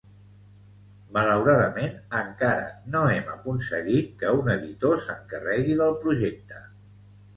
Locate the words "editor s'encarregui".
4.57-5.77